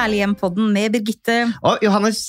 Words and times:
Herlig 0.00 0.22
hjem-podden 0.22 0.70
med 0.72 0.94
Birgitte. 0.94 1.34
Og 1.60 1.82
Johannes, 1.84 2.22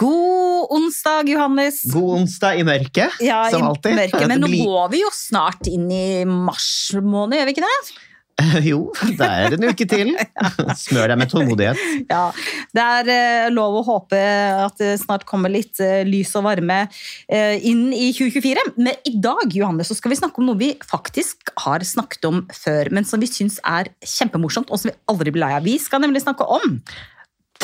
God 0.00 0.72
onsdag, 0.74 1.28
Johannes. 1.30 1.84
god 1.92 2.16
onsdag 2.18 2.58
i 2.58 2.64
mørket, 2.66 3.20
Ja, 3.22 3.44
som 3.50 3.62
i 3.62 3.68
alltid. 3.68 3.94
mørket, 3.94 4.26
men 4.32 4.40
nå 4.42 4.48
går 4.50 4.90
vi 4.90 5.02
jo 5.04 5.10
snart 5.14 5.68
inn 5.70 5.86
i 5.94 6.24
mars 6.26 6.66
måned, 6.98 7.38
gjør 7.38 7.46
vi 7.46 7.54
ikke 7.54 7.62
det? 7.68 7.76
Jo, 8.68 8.88
det 9.18 9.26
er 9.26 9.54
en 9.54 9.66
uke 9.68 9.86
til. 9.88 10.12
Smør 10.84 11.12
deg 11.12 11.20
med 11.20 11.30
tålmodighet. 11.30 11.80
Ja, 12.10 12.26
Det 12.74 12.84
er 12.84 13.10
eh, 13.14 13.52
lov 13.54 13.78
å 13.80 13.84
håpe 13.86 14.20
at 14.64 14.78
det 14.80 14.96
snart 15.02 15.26
kommer 15.28 15.52
litt 15.52 15.80
eh, 15.82 16.02
lys 16.08 16.34
og 16.38 16.46
varme 16.48 16.84
eh, 17.28 17.56
inn 17.66 17.86
i 17.94 18.10
2024. 18.16 18.66
Men 18.78 18.98
i 19.06 19.16
dag 19.22 19.54
Johannes, 19.54 19.90
så 19.90 19.98
skal 19.98 20.14
vi 20.14 20.20
snakke 20.20 20.42
om 20.42 20.50
noe 20.50 20.60
vi 20.60 20.72
faktisk 20.84 21.54
har 21.66 21.84
snakket 21.86 22.30
om 22.30 22.44
før, 22.54 22.90
men 22.94 23.06
som 23.08 23.22
vi 23.22 23.30
syns 23.30 23.60
er 23.62 23.92
kjempemorsomt, 24.02 24.70
og 24.70 24.80
som 24.80 24.90
vi 24.90 24.98
aldri 25.10 25.34
blir 25.34 25.46
lei 25.46 25.54
av. 25.58 25.66
Vi 25.66 25.78
skal 25.82 26.02
nemlig 26.04 26.24
snakke 26.24 26.46
om 26.58 26.80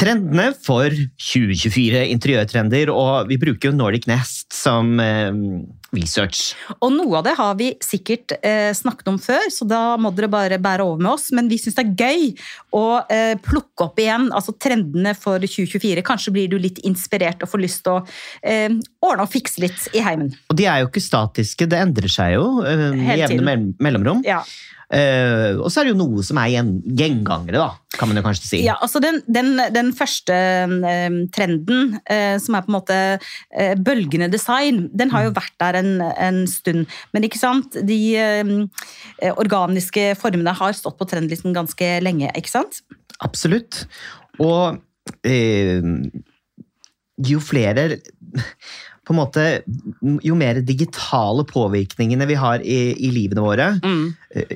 Trendene 0.01 0.47
for 0.57 0.89
2024, 1.21 2.07
interiørtrender, 2.15 2.89
og 2.89 3.29
vi 3.29 3.37
bruker 3.41 3.69
jo 3.69 3.77
Nordic 3.77 4.07
Nest 4.09 4.55
som 4.57 4.95
eh, 5.03 5.29
research. 5.93 6.55
Og 6.79 6.95
noe 6.95 7.19
av 7.19 7.27
det 7.27 7.35
har 7.37 7.59
vi 7.59 7.67
sikkert 7.85 8.33
eh, 8.39 8.71
snakket 8.77 9.11
om 9.13 9.19
før, 9.21 9.45
så 9.53 9.69
da 9.69 9.83
må 10.01 10.15
dere 10.17 10.31
bare 10.33 10.61
bære 10.63 10.87
over 10.87 11.05
med 11.05 11.11
oss. 11.13 11.29
Men 11.37 11.53
vi 11.53 11.61
syns 11.61 11.77
det 11.77 11.85
er 11.85 11.93
gøy 12.07 12.33
å 12.81 12.85
eh, 13.13 13.35
plukke 13.45 13.91
opp 13.91 14.01
igjen 14.01 14.31
altså 14.33 14.57
trendene 14.57 15.13
for 15.19 15.37
2024. 15.45 16.07
Kanskje 16.07 16.33
blir 16.39 16.49
du 16.49 16.57
litt 16.63 16.81
inspirert 16.89 17.45
og 17.45 17.53
får 17.53 17.65
lyst 17.67 17.85
til 17.85 17.99
å 17.99 18.03
eh, 18.41 18.73
ordne 19.05 19.29
og 19.29 19.33
fikse 19.37 19.61
litt 19.67 19.91
i 19.93 20.05
heimen. 20.07 20.33
Og 20.49 20.57
de 20.57 20.65
er 20.71 20.81
jo 20.81 20.89
ikke 20.89 21.05
statiske, 21.05 21.69
det 21.69 21.85
endrer 21.85 22.09
seg 22.09 22.39
jo 22.39 22.47
eh, 22.65 22.89
med 22.97 23.27
jevne 23.27 23.59
mellomrom. 23.77 24.25
Ja. 24.25 24.47
Eh, 24.91 25.55
og 25.55 25.69
så 25.71 25.81
er 25.81 25.87
det 25.87 25.93
jo 25.93 26.01
noe 26.01 26.23
som 26.27 26.39
er 26.43 26.49
gjen 26.51 26.71
gjengangere, 26.99 27.61
da, 27.63 27.95
kan 27.95 28.11
man 28.11 28.19
jo 28.19 28.25
kanskje 28.25 28.49
si. 28.49 28.61
Ja, 28.65 28.75
altså 28.83 28.99
den, 29.03 29.21
den, 29.31 29.53
den 29.71 29.93
første 29.95 30.35
um, 30.67 31.21
trenden, 31.31 31.95
uh, 32.11 32.35
som 32.43 32.57
er 32.59 32.65
på 32.67 32.73
en 32.73 32.77
måte 32.77 32.99
uh, 33.21 33.75
bølgende 33.79 34.31
design, 34.33 34.89
den 34.91 35.15
har 35.15 35.29
jo 35.29 35.37
vært 35.37 35.55
der 35.63 35.79
en, 35.79 35.93
en 36.03 36.43
stund. 36.51 36.91
Men 37.15 37.27
ikke 37.27 37.39
sant, 37.39 37.79
de 37.87 38.01
um, 38.43 38.57
organiske 39.39 40.11
formene 40.19 40.57
har 40.59 40.75
stått 40.75 40.99
på 40.99 41.07
trendlisten 41.13 41.55
ganske 41.55 41.93
lenge, 42.03 42.33
ikke 42.35 42.55
sant? 42.59 42.83
Absolutt. 43.23 43.85
Og 44.43 44.81
jo 47.31 47.41
flere 47.45 48.01
på 49.11 49.17
en 49.17 49.19
måte, 49.19 49.45
Jo 50.23 50.37
mer 50.39 50.61
digitale 50.63 51.43
påvirkningene 51.49 52.29
vi 52.31 52.37
har 52.39 52.63
i, 52.63 52.79
i 52.95 53.11
livene 53.11 53.43
våre, 53.43 53.73
mm. 53.83 54.05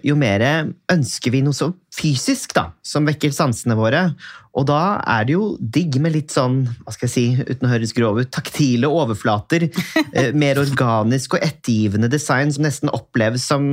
jo 0.06 0.14
mer 0.18 0.44
ønsker 0.92 1.34
vi 1.34 1.42
noe 1.42 1.56
så 1.56 1.72
fysisk 1.94 2.54
da, 2.56 2.68
som 2.84 3.06
vekker 3.06 3.32
sansene 3.34 3.76
våre. 3.78 4.08
Og 4.54 4.66
da 4.68 5.00
er 5.10 5.26
det 5.26 5.34
jo 5.34 5.46
digg 5.58 5.96
med 6.02 6.14
litt 6.14 6.34
sånn, 6.34 6.60
hva 6.84 6.94
skal 6.94 7.08
jeg 7.08 7.14
si, 7.14 7.24
uten 7.42 7.66
å 7.66 7.72
høres 7.72 7.94
grov 7.96 8.20
ut, 8.20 8.30
taktile 8.34 8.90
overflater. 8.90 9.66
eh, 10.16 10.30
mer 10.34 10.60
organisk 10.62 11.36
og 11.36 11.46
ettergivende 11.46 12.10
design 12.10 12.52
som 12.54 12.66
nesten 12.66 12.92
oppleves 12.94 13.46
som 13.50 13.66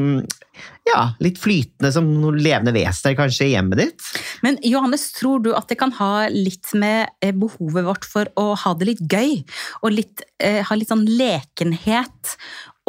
ja, 0.85 1.13
litt 1.21 1.39
flytende 1.41 1.91
som 1.93 2.07
noen 2.21 2.39
levende 2.41 2.73
vesener 2.75 3.15
kanskje 3.17 3.47
i 3.47 3.53
hjemmet 3.53 3.81
ditt. 3.81 4.09
Men 4.45 4.57
Johannes, 4.65 5.07
tror 5.17 5.41
du 5.45 5.51
at 5.57 5.69
det 5.69 5.77
kan 5.81 5.93
ha 5.97 6.27
litt 6.33 6.73
med 6.77 7.13
eh, 7.21 7.33
behovet 7.33 7.87
vårt 7.87 8.09
for 8.09 8.29
å 8.41 8.51
ha 8.65 8.73
det 8.77 8.89
litt 8.93 9.05
gøy? 9.05 9.39
Og 9.85 9.95
litt, 10.01 10.25
eh, 10.41 10.61
ha 10.65 10.77
litt 10.77 10.91
sånn 10.91 11.05
lekenhet 11.05 12.35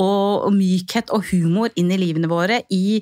og, 0.00 0.48
og 0.48 0.52
mykhet 0.56 1.12
og 1.12 1.26
humor 1.30 1.72
inn 1.76 1.92
i 1.92 2.00
livene 2.00 2.30
våre 2.30 2.62
i 2.72 3.00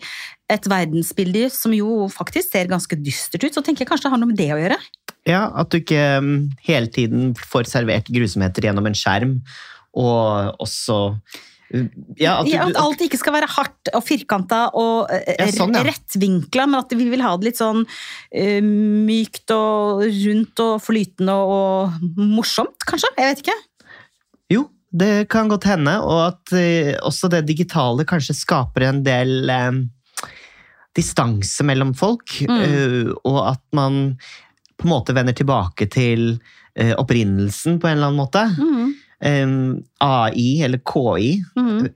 et 0.50 0.66
verdensbilde 0.70 1.48
som 1.54 1.74
jo 1.76 2.08
faktisk 2.12 2.52
ser 2.52 2.70
ganske 2.70 2.98
dystert 3.00 3.46
ut? 3.46 3.54
Så 3.54 3.62
tenker 3.64 3.84
jeg 3.84 3.90
kanskje 3.92 4.08
det 4.08 4.14
har 4.14 4.22
noe 4.22 4.32
med 4.32 4.40
det 4.40 4.50
å 4.54 4.60
gjøre? 4.60 4.78
Ja, 5.28 5.44
at 5.60 5.70
du 5.72 5.80
ikke 5.80 6.00
um, 6.20 6.34
hele 6.64 6.90
tiden 6.92 7.32
får 7.36 7.68
servert 7.70 8.08
grusomheter 8.12 8.64
gjennom 8.66 8.88
en 8.88 8.96
skjerm, 8.96 9.38
og 10.00 10.60
også 10.62 10.98
uh, 11.12 11.86
ja, 12.18 12.38
at 12.40 12.48
du, 12.48 12.52
Ja, 12.54 12.66
at 12.66 12.78
alt 12.80 13.02
ikke 13.04 13.20
skal 13.20 13.36
være 13.36 13.50
hardt 13.52 13.92
og 13.94 14.02
firkanta 14.06 14.62
og 14.78 15.12
eh, 15.12 15.36
Ja, 15.36 15.48
sånn, 15.54 15.76
ja. 15.76 15.84
rettvinkla, 15.86 16.66
men 16.70 16.80
at 16.80 16.94
vi 16.96 17.10
vil 17.12 17.24
ha 17.24 17.34
det 17.38 17.50
litt 17.50 17.60
sånn 17.60 17.84
uh, 17.84 18.60
mykt 19.10 19.54
og 19.54 20.06
rundt 20.08 20.64
og 20.64 20.76
flytende 20.84 21.36
og 21.36 22.10
morsomt, 22.16 22.88
kanskje? 22.88 23.12
Jeg 23.20 23.34
vet 23.34 23.44
ikke. 23.44 23.58
Jo, 24.50 24.66
det 24.90 25.28
kan 25.30 25.52
godt 25.52 25.68
hende, 25.70 26.00
og 26.02 26.24
at 26.32 26.56
uh, 26.56 26.96
også 27.06 27.30
det 27.36 27.44
digitale 27.50 28.08
kanskje 28.08 28.40
skaper 28.40 28.88
en 28.88 29.04
del 29.06 29.52
eh, 29.52 29.82
distanse 31.00 31.64
mellom 31.66 31.94
folk, 31.98 32.36
Mm. 32.46 32.60
eh, 32.62 33.12
og 33.24 33.40
at 33.56 33.62
man 33.76 34.00
på 34.78 34.86
en 34.88 34.92
måte 34.94 35.16
vender 35.16 35.34
tilbake 35.36 35.88
til 35.92 36.38
eh, 36.76 36.94
opprinnelsen 36.96 37.80
på 37.82 37.88
en 37.90 37.96
eller 37.98 38.12
annen 38.12 38.20
måte. 38.22 38.44
Eh, 39.20 39.46
AI, 40.00 40.62
eller 40.64 40.80
KI, 40.86 41.32
mm. 41.58 41.88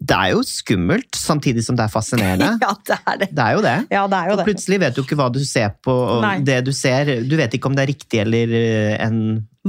det 0.00 0.16
er 0.16 0.30
jo 0.36 0.42
skummelt, 0.46 1.10
samtidig 1.18 1.64
som 1.66 1.76
det 1.76 1.84
er 1.88 1.92
fascinerende. 1.92 2.52
Ja, 2.62 2.70
det 2.86 2.98
er 3.04 3.18
det. 3.24 3.28
Det 3.34 3.44
er 3.46 3.56
jo 3.56 3.62
det. 3.64 3.74
Ja, 3.90 4.04
det 4.12 4.18
er 4.20 4.28
jo 4.30 4.32
Og 4.36 4.38
det. 4.40 4.46
plutselig 4.52 4.78
vet 4.84 4.94
du 4.96 5.02
ikke 5.02 5.18
hva 5.18 5.26
du 5.34 5.40
ser 5.44 5.72
på, 5.84 5.92
og 5.92 6.22
Nei. 6.24 6.36
det 6.46 6.60
du 6.68 6.70
ser 6.76 7.10
Du 7.28 7.34
vet 7.40 7.52
ikke 7.58 7.68
om 7.72 7.74
det 7.76 7.84
er 7.88 7.90
riktig 7.94 8.22
eller 8.22 8.54
eh, 8.60 8.94
en 9.04 9.18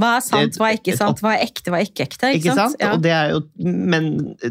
Hva 0.00 0.14
er 0.16 0.22
sant, 0.24 0.54
hva 0.56 0.70
er 0.72 0.78
ikke 0.78 0.94
sant, 0.96 1.18
hva 1.20 1.34
er 1.36 1.42
ekte, 1.44 1.68
hva 1.68 1.80
er 1.82 1.84
ikke 1.84 2.04
ekte? 2.06 2.30
Ikke 2.38 2.54
sant? 2.56 2.76
Ja. 2.80 2.94
Og 2.94 3.02
det 3.04 3.10
er 3.12 3.34
jo, 3.34 3.40
men 3.60 4.06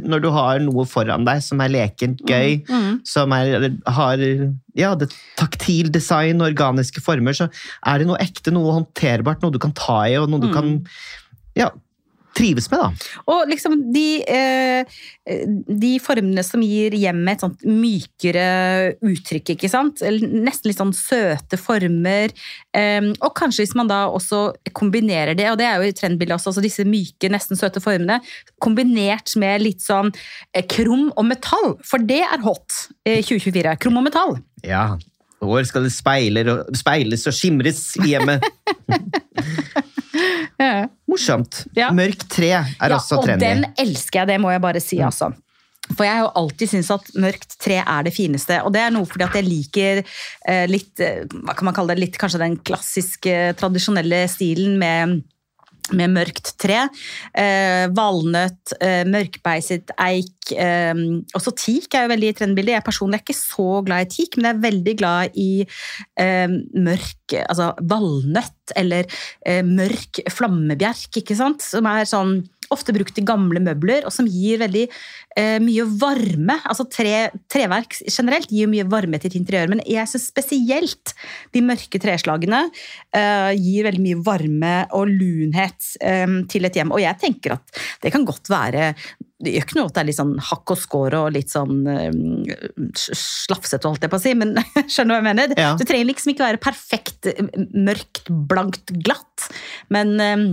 når 0.05 0.21
du 0.21 0.27
har 0.35 0.59
noe 0.61 0.85
foran 0.85 1.25
deg 1.25 1.41
som 1.41 1.63
er 1.65 1.71
lekent 1.73 2.21
gøy, 2.29 2.61
Mhm. 2.69 2.99
som 3.09 3.33
er, 3.33 3.71
har 3.87 4.17
ja, 4.77 4.93
det 4.93 5.09
taktil 5.41 5.89
design, 5.91 6.41
organiske 6.45 7.01
former, 7.01 7.33
så 7.33 7.49
er 7.83 7.97
det 7.97 8.07
noe 8.07 8.21
ekte, 8.21 8.53
noe 8.53 8.71
håndterbart, 8.77 9.41
noe 9.41 9.51
du 9.51 9.57
kan 9.57 9.73
ta 9.73 10.03
i, 10.05 10.13
og 10.21 10.29
noe 10.29 10.39
du 10.45 10.47
Mm. 10.49 10.53
kan 10.53 10.87
ja, 11.55 11.69
trives 12.41 12.69
med, 12.71 12.83
da. 12.83 13.15
Og 13.31 13.51
liksom 13.51 13.77
de, 13.95 14.05
eh, 14.27 14.99
de 15.67 15.93
formene 16.03 16.43
som 16.45 16.63
gir 16.65 16.95
hjemmet 16.97 17.39
et 17.39 17.45
sånt 17.45 17.65
mykere 17.65 18.45
uttrykk, 18.99 19.55
ikke 19.55 19.71
sant? 19.71 20.03
Nesten 20.03 20.71
litt 20.71 20.81
sånn 20.81 20.95
søte 20.97 21.59
former. 21.61 22.35
Eh, 22.77 23.11
og 23.21 23.33
kanskje 23.37 23.65
hvis 23.65 23.75
man 23.77 23.89
da 23.89 24.03
også 24.11 24.43
kombinerer 24.77 25.37
det, 25.37 25.49
og 25.49 25.59
det 25.61 25.69
er 25.69 25.79
jo 25.81 25.89
i 25.89 25.97
trendbildet 25.97 26.37
også, 26.37 26.51
altså 26.51 26.65
disse 26.65 26.85
myke, 26.87 27.31
nesten 27.31 27.59
søte 27.59 27.81
formene, 27.83 28.19
kombinert 28.61 29.33
med 29.39 29.63
litt 29.63 29.81
sånn 29.85 30.11
krom 30.71 30.81
krum 30.81 31.11
og 31.15 31.27
metall, 31.29 31.77
for 31.85 32.03
det 32.03 32.21
er 32.25 32.43
hot 32.43 32.87
2024. 33.07 33.77
Krum 33.81 33.99
og 33.99 34.07
metall. 34.07 34.37
Ja, 34.65 34.97
hvor 35.41 35.63
skal 35.65 35.87
det 35.87 35.93
speiles 35.95 37.27
og 37.27 37.37
skimres 37.37 37.85
i 38.01 38.13
hjemmet? 38.13 38.45
Morsomt. 41.11 41.63
Ja. 41.77 41.91
Mørk 41.95 42.25
tre 42.31 42.51
er 42.55 42.95
også 42.95 43.19
og 43.19 43.31
den 43.41 43.65
elsker 43.79 44.23
jeg, 44.23 44.33
det 44.33 44.41
må 44.43 44.53
jeg 44.53 44.63
bare 44.63 44.83
si, 44.83 45.01
altså. 45.03 45.33
For 45.91 46.05
jeg 46.05 46.13
har 46.13 46.23
jo 46.23 46.31
alltid 46.39 46.71
syntes 46.71 46.91
at 46.93 47.09
mørkt 47.19 47.57
tre 47.59 47.81
er 47.81 48.05
det 48.05 48.13
fineste. 48.15 48.61
Og 48.63 48.71
det 48.71 48.83
er 48.85 48.93
noe 48.95 49.07
fordi 49.09 49.25
at 49.25 49.35
jeg 49.35 49.47
liker 49.47 50.01
eh, 50.03 50.65
litt 50.69 51.01
eh, 51.03 51.25
Hva 51.41 51.55
kan 51.57 51.67
man 51.67 51.75
kalle 51.75 51.95
det? 51.95 52.05
Litt 52.05 52.19
kanskje 52.21 52.39
den 52.43 52.57
klassiske, 52.63 53.35
tradisjonelle 53.59 54.23
stilen 54.31 54.77
med 54.79 55.19
med 55.97 56.13
mørkt 56.15 56.53
tre. 56.61 56.85
Eh, 57.37 57.87
valnøtt, 57.95 58.75
eh, 58.79 59.03
mørkbeiset 59.07 59.93
eik. 59.97 60.51
Eh, 60.51 60.93
også 61.37 61.53
teak 61.55 61.95
er 61.95 62.05
jo 62.05 62.13
veldig 62.13 62.31
i 62.31 62.37
trendbildet. 62.37 62.77
Jeg 62.77 62.87
personlig 62.87 63.19
er 63.19 63.25
ikke 63.25 63.39
så 63.39 63.69
glad 63.85 64.05
i 64.05 64.11
teak, 64.15 64.37
men 64.37 64.49
jeg 64.49 64.57
er 64.57 64.65
veldig 64.67 64.95
glad 65.01 65.37
i 65.39 65.51
eh, 66.19 66.57
mørk 66.75 67.37
altså 67.47 67.71
valnøtt 67.87 68.75
eller 68.75 69.07
eh, 69.45 69.61
mørk 69.65 70.23
flammebjerk, 70.31 71.21
ikke 71.21 71.37
sant? 71.37 71.63
Som 71.63 71.87
er 71.89 72.07
sånn 72.09 72.41
ofte 72.73 72.93
brukt 72.95 73.17
i 73.19 73.25
gamle 73.25 73.61
møbler, 73.63 74.05
og 74.07 74.13
som 74.15 74.27
gir 74.29 74.61
veldig 74.61 74.85
eh, 74.87 75.57
mye 75.63 75.87
varme. 76.01 76.57
Altså 76.65 76.87
tre, 76.91 77.29
treverk 77.51 77.97
generelt 78.07 78.51
gir 78.51 78.69
mye 78.71 78.87
varme 78.91 79.19
til 79.21 79.31
et 79.31 79.39
interiør, 79.41 79.73
men 79.73 79.83
jeg 79.87 80.09
syns 80.11 80.29
spesielt 80.31 81.15
de 81.55 81.63
mørke 81.65 82.01
treslagene 82.01 82.63
eh, 82.67 83.51
gir 83.57 83.87
veldig 83.89 84.05
mye 84.05 84.21
varme 84.25 84.75
og 84.97 85.11
lunhet 85.11 85.93
eh, 86.03 86.39
til 86.51 86.69
et 86.69 86.79
hjem. 86.79 86.93
Og 86.95 87.03
jeg 87.03 87.19
tenker 87.21 87.57
at 87.57 87.83
det 88.03 88.13
kan 88.13 88.27
godt 88.27 88.51
være 88.51 88.93
det 89.41 89.55
gjør 89.55 89.65
ikke 89.65 89.77
noe 89.77 89.89
at 89.89 89.95
det 89.95 90.01
er 90.01 90.07
litt 90.09 90.19
sånn 90.19 90.33
hakk 90.49 90.73
og 90.73 90.79
skår 90.79 91.15
og 91.17 91.31
litt 91.35 91.53
sånn 91.53 91.79
eh, 91.89 92.11
slafsete, 92.97 93.87
holdt 93.87 94.05
jeg 94.05 94.13
på 94.13 94.19
å 94.19 94.23
si, 94.23 94.35
men 94.37 94.53
skjønner 94.91 95.09
du 95.09 95.15
hva 95.15 95.21
jeg 95.21 95.27
mener? 95.29 95.55
Ja. 95.57 95.71
Det 95.79 95.87
trenger 95.89 96.09
liksom 96.11 96.33
ikke 96.33 96.45
være 96.45 96.61
perfekt 96.61 97.31
mørkt, 97.73 98.23
blankt, 98.29 98.93
glatt, 99.05 99.49
men 99.93 100.13
eh, 100.21 100.45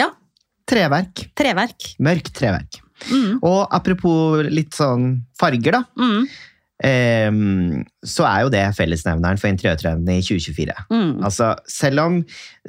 ja, 0.00 0.10
Treverk. 0.70 1.24
treverk. 1.36 1.90
Mørkt 2.00 2.32
treverk. 2.38 2.80
Mm, 3.10 3.38
Og 3.42 3.66
apropos 3.72 4.44
litt 4.52 4.76
sånn 4.76 5.22
farger, 5.40 5.72
da. 5.80 5.84
mm. 5.98 6.28
Um, 6.80 7.82
så 8.08 8.24
er 8.24 8.44
jo 8.46 8.50
det 8.54 8.62
fellesnevneren 8.72 9.36
for 9.36 9.50
interiørtrendene 9.50 10.14
i 10.16 10.22
2024. 10.24 10.72
Mm. 10.88 11.10
Altså, 11.28 11.50
selv 11.68 12.00
om 12.00 12.14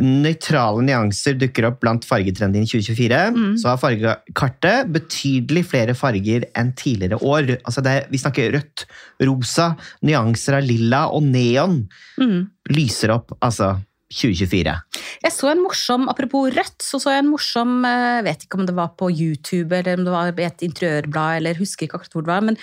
nøytrale 0.04 0.84
nyanser 0.84 1.38
dukker 1.40 1.70
opp 1.70 1.78
blant 1.80 2.04
fargetrendene 2.04 2.66
i 2.66 2.68
2024, 2.68 3.22
Mm. 3.32 3.54
så 3.62 3.70
har 3.72 3.80
fargekartet 3.80 4.92
betydelig 4.92 5.64
flere 5.70 5.96
farger 5.96 6.44
enn 6.60 6.74
tidligere 6.76 7.22
år. 7.24 7.54
Altså 7.64 7.82
det, 7.88 7.96
vi 8.12 8.18
snakker 8.20 8.52
rødt, 8.58 8.86
rosa, 9.24 9.78
nyanser 10.04 10.58
av 10.60 10.64
lilla 10.68 11.06
og 11.08 11.24
neon 11.24 11.88
Mm. 12.20 12.50
lyser 12.70 13.12
opp 13.16 13.32
altså 13.42 13.78
2024. 14.12 14.76
Jeg 15.24 15.34
så 15.34 15.52
en 15.52 15.64
morsom, 15.64 16.08
Apropos 16.12 16.52
rødt, 16.54 16.78
så 16.84 17.00
så 17.02 17.16
jeg 17.16 17.24
en 17.24 17.32
morsom 17.32 17.86
Jeg 17.88 18.26
vet 18.28 18.46
ikke 18.46 18.60
om 18.60 18.66
det 18.68 18.76
var 18.78 18.94
på 19.00 19.10
YouTube 19.10 19.78
eller 19.78 20.00
om 20.00 20.06
det 20.06 20.14
var 20.14 20.42
et 20.46 20.66
interiørblad, 20.68 21.40
eller 21.40 21.60
husker 21.60 21.88
ikke 21.88 22.00
akkurat 22.00 22.18
hvor 22.18 22.26
det 22.26 22.34
var, 22.34 22.46
men 22.46 22.58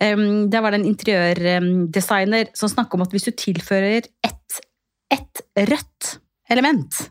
um, 0.00 0.50
der 0.50 0.64
var 0.64 0.72
det 0.72 0.80
en 0.80 0.90
interiørdesigner 0.92 2.52
som 2.56 2.72
snakket 2.72 2.98
om 2.98 3.04
at 3.04 3.14
hvis 3.14 3.28
du 3.28 3.34
tilfører 3.36 4.08
ett 4.24 4.60
et 5.14 5.42
rødt 5.70 6.16
element 6.50 7.04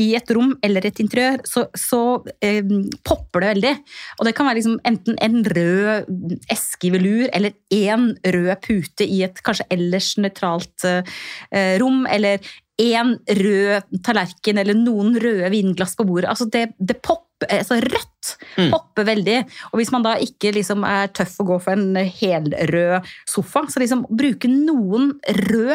i 0.00 0.08
et 0.18 0.30
rom 0.34 0.54
eller 0.64 0.86
et 0.88 0.98
interiør, 1.02 1.42
så, 1.46 1.66
så 1.78 2.00
eh, 2.42 2.66
popper 3.06 3.44
det 3.44 3.50
veldig. 3.52 3.74
Og 4.18 4.26
det 4.26 4.32
kan 4.34 4.48
være 4.48 4.58
liksom 4.58 4.80
enten 4.90 5.18
en 5.22 5.36
rød 5.46 6.08
eske 6.50 6.88
i 6.88 6.92
velur 6.94 7.28
eller 7.30 7.54
én 7.74 8.08
rød 8.34 8.50
pute 8.64 9.06
i 9.06 9.22
et 9.26 9.38
kanskje 9.46 9.68
ellers 9.74 10.14
nøytralt 10.18 10.86
eh, 10.90 11.76
rom, 11.82 12.02
eller 12.10 12.42
én 12.80 13.14
rød 13.38 14.00
tallerken 14.02 14.58
eller 14.58 14.74
noen 14.74 15.14
røde 15.22 15.50
vinglass 15.52 15.94
på 15.98 16.06
bordet. 16.08 16.30
Altså 16.32 16.48
det, 16.50 16.68
det 16.78 16.98
popper, 17.02 17.50
altså 17.50 17.80
rødt 17.82 18.10
Mm. 18.56 18.70
popper 18.72 19.04
veldig. 19.04 19.36
Og 19.72 19.78
hvis 19.80 19.90
man 19.92 20.04
da 20.06 20.14
ikke 20.22 20.52
liksom 20.54 20.84
er 20.88 21.10
tøff 21.12 21.34
å 21.42 21.46
gå 21.48 21.58
for 21.60 21.76
en 21.76 21.96
helrød 21.96 23.04
sofa, 23.28 23.66
så 23.68 23.82
liksom 23.82 24.06
bruke 24.08 24.48
noen 24.48 25.10
rød, 25.50 25.74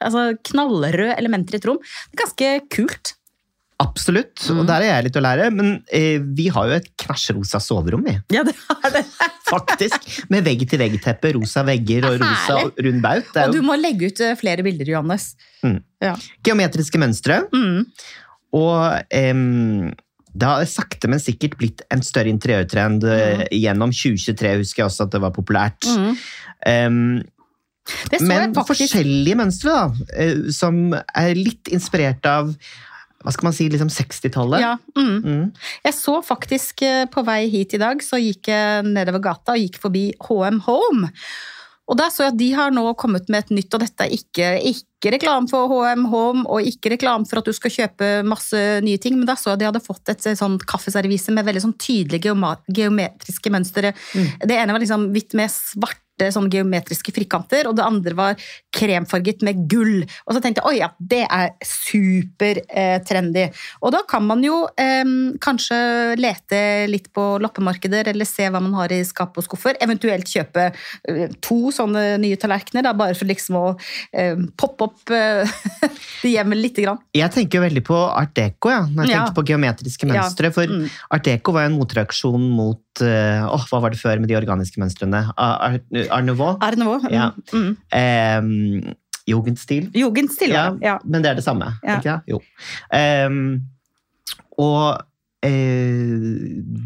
altså 0.00 0.22
knallrøde 0.48 1.18
elementer 1.18 1.58
i 1.58 1.60
et 1.60 1.66
rom, 1.68 1.80
det 1.82 2.16
er 2.16 2.22
ganske 2.22 2.50
kult. 2.72 3.12
Absolutt, 3.80 4.42
Mm. 4.50 4.58
og 4.60 4.66
der 4.68 4.82
er 4.84 4.90
jeg 4.90 5.04
litt 5.06 5.16
å 5.16 5.22
lære, 5.24 5.46
men 5.56 5.70
eh, 5.90 6.18
vi 6.20 6.48
har 6.52 6.66
jo 6.68 6.74
et 6.76 6.88
knæsjrosa 7.00 7.60
soverom, 7.64 8.02
vi. 8.04 8.12
Ja, 8.34 8.42
det 8.44 8.52
er 8.84 8.90
det. 8.98 9.04
Faktisk. 9.50 10.04
Med 10.30 10.44
vegg-til-vegg-teppe, 10.44 11.32
rosa 11.38 11.62
vegger 11.66 12.04
og 12.10 12.20
rosa 12.20 12.58
rund 12.76 13.00
baut. 13.02 13.30
Og 13.40 13.54
du 13.56 13.62
må 13.64 13.78
legge 13.80 14.10
ut 14.12 14.20
eh, 14.20 14.36
flere 14.38 14.62
bilder, 14.66 14.92
Johannes. 14.92 15.30
Mm. 15.64 15.78
Ja. 16.04 16.12
geometriske 16.44 17.00
mønstre. 17.00 17.40
Mm. 17.52 17.86
Og 18.56 19.14
em, 19.16 19.90
det 20.30 20.46
har 20.46 20.64
sakte, 20.70 21.08
men 21.10 21.20
sikkert 21.22 21.56
blitt 21.60 21.82
en 21.90 22.04
større 22.06 22.30
interiørtrend 22.32 23.02
Mm. 23.08 23.42
gjennom 23.56 23.90
2023, 23.96 24.54
husker 24.60 24.82
jeg 24.84 24.90
også 24.90 25.08
at 25.08 25.16
det 25.16 25.20
var 25.24 25.32
populært. 25.36 25.88
Mm. 25.88 26.16
Em, 26.66 27.22
Det 28.12 28.20
men 28.22 28.52
faktisk. 28.54 28.92
forskjellige 28.92 29.36
mønstre, 29.40 29.72
da, 29.72 30.14
eh, 30.20 30.50
som 30.52 30.92
er 30.94 31.34
litt 31.34 31.64
inspirert 31.72 32.24
av 32.28 32.52
hva 33.20 33.32
skal 33.34 33.50
man 33.50 33.56
si, 33.56 33.68
liksom 33.68 33.90
60-tallet. 33.92 34.62
Ja, 34.64 34.74
mm. 34.96 35.16
Mm. 35.20 35.46
Jeg 35.84 35.96
så 35.96 36.18
faktisk 36.24 36.84
eh, 36.86 37.04
på 37.12 37.24
vei 37.26 37.44
hit 37.52 37.76
i 37.76 37.80
dag, 37.82 38.00
så 38.04 38.20
gikk 38.20 38.48
jeg 38.48 38.84
nedover 38.88 39.22
gata 39.30 39.56
og 39.56 39.64
gikk 39.64 39.80
forbi 39.82 40.10
HM 40.28 40.62
Home. 40.68 41.10
Og 41.90 41.98
da 41.98 42.06
så 42.12 42.22
jeg 42.22 42.32
at 42.32 42.38
de 42.38 42.48
har 42.54 42.70
nå 42.72 42.84
kommet 42.98 43.26
med 43.32 43.44
et 43.44 43.52
nytt, 43.58 43.74
og 43.74 43.82
dette 43.82 44.06
er 44.06 44.12
ikke, 44.14 44.50
ikke 44.70 45.12
reklame 45.16 45.50
for 45.50 45.68
HM 45.72 46.04
Home, 46.12 46.44
og 46.46 46.66
ikke 46.70 46.94
reklame 46.94 47.26
for 47.26 47.42
at 47.42 47.50
du 47.50 47.56
skal 47.56 47.74
kjøpe 47.74 48.10
masse 48.30 48.60
nye 48.86 49.00
ting, 49.02 49.18
men 49.18 49.26
da 49.28 49.34
så 49.36 49.50
jeg 49.50 49.58
at 49.58 49.62
de 49.62 49.68
hadde 49.72 49.82
fått 49.84 50.12
et 50.14 50.30
sånn 50.38 50.56
kaffeservise 50.70 51.34
med 51.34 51.48
veldig 51.48 51.64
sånn 51.66 51.76
tydelige 51.82 52.32
geometriske 52.78 53.52
mønstre. 53.52 53.92
Det 54.14 54.56
ene 54.56 54.76
var 54.76 54.84
liksom 54.84 55.10
hvitt 55.12 55.34
med 55.36 55.50
svarte 56.20 56.34
sånne 56.34 56.52
geometriske 56.52 57.12
frikanter, 57.14 57.68
og 57.68 57.76
det 57.78 57.84
andre 57.84 58.14
var 58.16 58.36
kremfarget 58.74 59.42
med 59.46 59.64
gull. 59.70 60.02
Og 60.26 60.34
så 60.36 60.40
tenkte 60.42 60.60
jeg 60.62 60.68
oi 60.68 60.78
ja, 60.80 60.90
det 61.00 61.22
er 61.26 61.52
supertrendy. 61.64 63.46
og 63.82 63.92
da 63.94 64.02
kan 64.08 64.24
man 64.26 64.42
jo 64.44 64.66
eh, 64.78 65.04
kanskje 65.42 66.16
lete 66.20 66.60
litt 66.90 67.10
på 67.14 67.38
loppemarkeder, 67.42 68.08
eller 68.12 68.28
se 68.28 68.48
hva 68.50 68.60
man 68.62 68.74
har 68.78 68.92
i 68.92 69.02
skap 69.04 69.36
og 69.40 69.44
skuffer. 69.46 69.76
Eventuelt 69.82 70.28
kjøpe 70.30 70.68
eh, 71.08 71.28
to 71.42 71.70
sånne 71.74 72.18
nye 72.22 72.36
tallerkener, 72.40 72.84
da, 72.86 72.92
bare 72.96 73.16
for 73.18 73.28
liksom 73.30 73.56
å 73.60 73.66
eh, 74.12 74.36
poppe 74.60 74.88
opp 74.90 75.14
eh, 75.14 75.48
hjemmet 76.34 76.60
lite 76.60 76.84
grann. 76.86 77.00
Jeg 77.16 77.32
tenker 77.34 77.60
jo 77.60 77.66
veldig 77.66 77.84
på 77.86 77.98
art 78.10 78.34
deco, 78.36 78.70
ja, 78.72 78.84
når 78.86 79.04
jeg 79.06 79.10
Ja. 79.10 79.24
tenker 79.24 79.36
på 79.40 79.46
geometriske 79.50 80.06
Ja. 80.06 80.12
mønstre. 80.14 80.52
For 80.54 80.66
Mm. 80.70 80.86
art 81.10 81.24
deco 81.24 81.52
var 81.52 81.64
jo 81.64 81.70
en 81.72 81.78
motreaksjon 81.80 82.44
mot 82.54 82.78
eh, 83.04 83.42
åh, 83.46 83.64
Hva 83.70 83.80
var 83.84 83.94
det 83.94 84.00
før 84.00 84.20
med 84.22 84.30
de 84.30 84.36
organiske 84.38 84.80
mønstrene? 84.82 85.24
Art, 85.36 85.84
art 86.06 86.26
Nouveau? 86.26 86.56
Er 86.60 86.76
det 86.76 86.82
noe? 86.82 87.00
Ja. 87.12 87.30
Mm. 87.52 87.76
Um, 87.90 88.94
Jugendstil. 89.30 89.90
Jugendstil, 89.94 90.50
Ja. 90.50 90.70
Ja. 90.82 90.98
men 91.04 91.22
det 91.22 91.30
er 91.30 91.34
det 91.38 91.44
samme. 91.44 91.68
Ja. 91.84 91.98
Ikke 91.98 92.16
det? 92.16 92.20
Jo. 92.32 92.40
Um, 92.90 93.60
og 94.58 95.00
uh, 95.46 96.80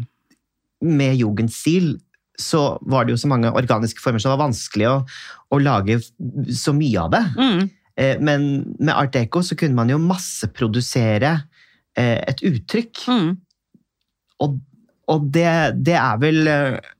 med 0.85 1.15
jugendstil 1.17 1.95
så 2.39 2.77
var 2.83 3.05
det 3.07 3.15
jo 3.15 3.21
så 3.21 3.29
mange 3.31 3.51
organiske 3.55 4.03
former 4.03 4.19
så 4.19 4.27
det 4.27 4.35
var 4.35 4.43
vanskelig 4.49 4.87
å, 4.91 4.95
å 5.55 5.59
lage 5.63 6.01
så 6.51 6.73
mye 6.75 7.05
av 7.05 7.13
det. 7.15 7.23
Mm. 7.39 7.65
Uh, 7.95 8.15
men 8.27 8.47
med 8.79 8.93
art 8.93 9.13
deco 9.15 9.41
så 9.45 9.55
kunne 9.57 9.77
man 9.77 9.89
jo 9.89 10.01
masseprodusere 10.03 11.33
uh, 11.39 12.19
et 12.27 12.43
uttrykk. 12.45 13.05
Mm. 13.07 13.29
Og, 14.43 14.59
og 15.11 15.29
det, 15.33 15.49
det 15.85 15.97
er 15.99 16.21
vel 16.21 16.47
eh, 16.49 16.93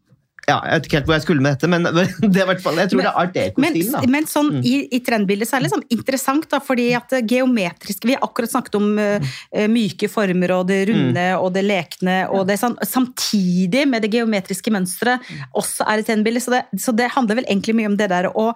ja, 0.48 0.60
Jeg 0.66 0.72
vet 0.80 0.86
ikke 0.88 0.98
helt 1.00 1.06
hvor 1.10 1.16
jeg 1.16 1.24
skulle 1.26 1.42
med 1.42 1.56
dette, 1.56 1.68
men 1.70 1.84
det 1.90 2.38
er 2.38 2.44
i 2.44 2.50
hvert 2.52 2.62
fall, 2.62 2.76
jeg 2.78 2.90
tror 2.92 2.98
Men- 3.02 3.06
det 3.06 3.14
er 3.14 3.22
art 3.24 3.36
Men, 3.58 3.74
deco-stilen. 3.74 3.92
da. 3.92 4.12
men 4.16 4.26
sånn 4.30 4.52
Mm. 4.56 4.62
i, 4.66 4.74
i 4.94 5.00
trendbildet 5.02 5.48
så 5.50 5.56
er 5.58 5.60
det 5.64 5.70
liksom 5.72 5.84
interessant, 5.90 6.50
da, 6.50 6.60
fordi 6.60 6.88
at 6.96 7.10
det 7.10 7.24
geometriske 7.32 8.06
Vi 8.06 8.14
har 8.14 8.22
akkurat 8.22 8.52
snakket 8.52 8.76
om 8.78 8.98
uh, 9.00 9.68
myke 9.68 10.08
former 10.10 10.52
og 10.60 10.68
det 10.68 10.88
runde 10.90 11.14
Mm. 11.16 11.42
og 11.42 11.54
det 11.54 11.64
lekne, 11.66 12.30
og 12.30 12.46
det 12.48 12.60
sånn, 12.62 12.78
samtidig 12.86 13.88
med 13.90 14.02
det 14.06 14.12
geometriske 14.14 14.72
mønsteret 14.72 15.20
Mm. 15.26 15.46
også 15.56 15.82
er 15.88 16.00
et 16.00 16.06
trendbilde. 16.08 16.42
Så 16.42 16.52
det, 16.52 16.66
så 16.80 16.96
det 16.96 17.10
handler 17.12 17.36
vel 17.42 17.46
egentlig 17.50 17.76
mye 17.76 17.88
om 17.88 17.98
det 17.98 18.10
der 18.10 18.30
å 18.36 18.54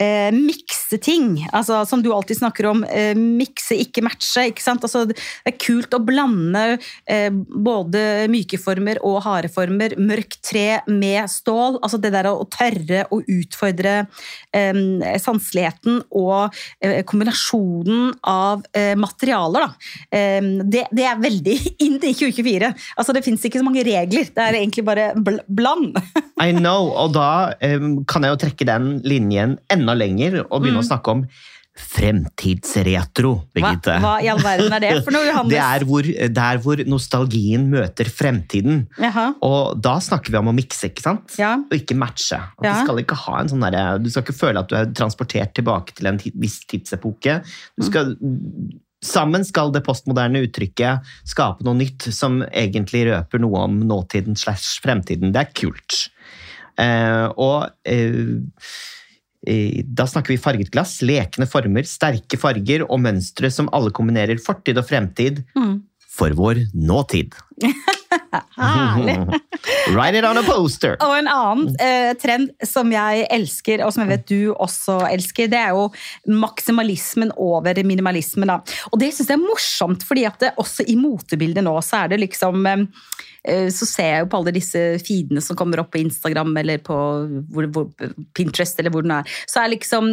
eh, 0.00 0.30
mikse 0.32 0.96
ting. 0.98 1.46
Altså, 1.52 1.86
som 1.86 2.00
du 2.00 2.08
alltid 2.10 2.38
snakker 2.38 2.64
om, 2.70 2.84
eh, 2.88 3.12
mikse, 3.14 3.76
ikke 3.76 4.00
matche. 4.02 4.46
ikke 4.48 4.62
sant? 4.64 4.80
Altså, 4.80 5.02
det 5.06 5.18
er 5.44 5.52
kult 5.60 5.90
å 5.92 6.00
blande 6.02 6.78
eh, 7.06 7.28
både 7.28 8.26
myke 8.32 8.56
former 8.58 8.96
og 9.04 9.18
harde 9.26 9.50
former, 9.52 9.90
mørkt 10.00 10.40
tre 10.42 10.80
med 10.88 11.19
stål. 11.28 11.78
altså 11.82 11.98
Det 12.00 12.12
der 12.14 12.28
å 12.30 12.46
tørre 12.48 13.04
å 13.12 13.20
utfordre 13.20 14.06
eh, 14.56 14.80
sanseligheten 15.20 16.00
og 16.16 16.54
eh, 16.80 17.02
kombinasjonen 17.04 18.14
av 18.22 18.64
eh, 18.72 18.94
materialer. 18.96 19.68
Eh, 20.10 20.40
det, 20.64 20.86
det 20.90 21.06
er 21.10 21.20
veldig 21.20 21.56
inn 21.86 21.98
i 22.00 22.14
2024. 22.14 22.72
Altså, 22.96 23.12
det 23.16 23.24
fins 23.26 23.44
ikke 23.44 23.60
så 23.60 23.66
mange 23.66 23.84
regler. 23.86 24.30
Det 24.32 24.46
er 24.46 24.60
egentlig 24.62 24.86
bare 24.88 25.10
bl 25.16 25.40
bland. 25.46 25.96
I 26.46 26.52
know, 26.56 26.90
og 26.96 27.12
da 27.14 27.52
em, 27.60 28.00
kan 28.08 28.24
jeg 28.24 28.32
jo 28.34 28.40
trekke 28.46 28.66
den 28.68 28.92
linjen 29.04 29.58
enda 29.72 29.94
lenger 29.98 30.42
og 30.46 30.60
begynne 30.62 30.80
Mm. 30.80 30.84
å 30.84 30.86
snakke 30.86 31.10
om 31.12 31.24
fremtidsretro, 31.80 33.30
Birgitte. 33.54 33.94
hva 34.02 34.16
i 34.20 34.28
all 34.28 34.40
verden 34.42 34.74
er 34.76 34.82
det 34.82 34.90
for 35.06 35.14
noe, 35.14 35.24
Johannes? 35.30 35.52
Det 35.52 35.60
er 35.62 35.84
hvor, 35.88 36.08
der 36.40 36.60
hvor 36.64 36.82
nostalgien 36.90 37.68
møter 37.72 38.10
fremtiden. 38.10 38.84
Jaha. 39.00 39.30
Og 39.46 39.80
da 39.80 39.96
snakker 40.02 40.34
vi 40.34 40.40
om 40.40 40.50
å 40.52 40.56
mikse, 40.56 40.90
ikke 40.90 41.04
sant? 41.04 41.38
Ja. 41.40 41.54
Og 41.62 41.76
ikke 41.78 41.96
matche. 41.98 42.40
At 42.58 42.66
Ja. 42.66 42.74
Du 42.74 42.84
skal 42.84 43.02
ikke 43.04 43.18
ha 43.22 43.38
en 43.40 43.50
sånn 43.52 43.64
der, 43.64 43.98
Du 44.02 44.10
skal 44.10 44.26
ikke 44.26 44.38
føle 44.42 44.60
at 44.60 44.68
du 44.70 44.76
er 44.76 44.92
transportert 44.96 45.54
tilbake 45.56 45.96
til 45.96 46.10
en 46.10 46.20
viss 46.34 46.60
tidsepoke. 46.70 47.40
Du 47.78 47.86
skal, 47.86 48.16
Sammen 49.00 49.46
skal 49.48 49.70
det 49.72 49.80
postmoderne 49.86 50.42
uttrykket 50.44 51.06
skape 51.24 51.64
noe 51.64 51.78
nytt 51.78 52.10
som 52.12 52.42
egentlig 52.50 53.06
røper 53.08 53.40
noe 53.40 53.62
om 53.64 53.78
nåtiden 53.88 54.36
slash 54.36 54.82
fremtiden. 54.84 55.32
Det 55.32 55.40
er 55.40 55.54
kult. 55.56 56.02
Uh, 56.76 57.32
og 57.40 57.70
eh, 57.88 58.36
da 59.40 60.04
snakker 60.04 60.34
vi 60.34 60.40
farget 60.42 60.70
glass, 60.74 60.98
lekne 61.00 61.46
former, 61.48 61.86
sterke 61.88 62.36
farger 62.40 62.84
og 62.86 63.00
mønstre 63.00 63.48
som 63.50 63.70
alle 63.72 63.90
kombinerer 63.96 64.36
fortid 64.42 64.76
og 64.76 64.84
fremtid 64.88 65.40
Mm. 65.56 65.78
for 66.10 66.34
vår 66.36 66.60
nåtid. 66.74 67.32
Herlig. 68.60 69.14
Write 69.94 70.18
it 70.18 70.24
on 70.24 70.38
a 70.38 70.42
poster! 70.44 70.96
Og 71.02 71.14
en 71.18 71.28
annen 71.30 71.70
eh, 71.82 72.12
trend 72.20 72.50
som 72.66 72.90
jeg 72.92 73.24
elsker, 73.32 73.82
og 73.84 73.92
som 73.94 74.04
jeg 74.04 74.10
vet 74.12 74.26
du 74.28 74.52
også 74.52 74.98
elsker, 75.08 75.48
det 75.50 75.58
er 75.60 75.72
jo 75.76 75.88
maksimalismen 76.40 77.32
over 77.40 77.80
minimalismen. 77.86 78.50
Da. 78.52 78.58
Og 78.92 79.00
det 79.00 79.12
syns 79.14 79.30
jeg 79.32 79.38
er 79.38 79.44
morsomt, 79.44 80.04
fordi 80.06 80.26
at 80.28 80.38
det, 80.42 80.52
også 80.60 80.86
i 80.90 80.96
motebildet 81.00 81.64
nå 81.66 81.74
så 81.84 82.04
er 82.04 82.12
det 82.14 82.20
liksom 82.26 82.66
eh, 82.68 82.84
eh, 82.84 83.29
så 83.72 83.86
ser 83.88 84.08
jeg 84.10 84.24
jo 84.24 84.28
på 84.32 84.40
alle 84.40 84.52
disse 84.54 84.80
feedene 85.00 85.40
som 85.44 85.56
kommer 85.58 85.80
opp 85.80 85.90
på 85.94 86.00
Instagram 86.02 86.52
eller 86.60 86.80
på 86.84 86.96
hvor, 87.52 87.68
hvor, 87.72 87.86
Pinterest, 88.36 88.78
eller 88.80 88.92
hvor 88.92 89.04
den 89.06 89.14
er. 89.16 89.28
Så 89.48 89.62
er 89.62 89.72
liksom 89.72 90.10